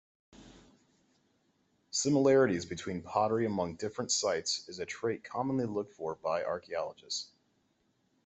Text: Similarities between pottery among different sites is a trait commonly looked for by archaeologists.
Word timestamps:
Similarities 1.91 2.65
between 2.65 3.03
pottery 3.03 3.45
among 3.45 3.75
different 3.75 4.11
sites 4.11 4.67
is 4.67 4.79
a 4.79 4.85
trait 4.87 5.23
commonly 5.23 5.67
looked 5.67 5.93
for 5.93 6.15
by 6.15 6.43
archaeologists. 6.43 7.29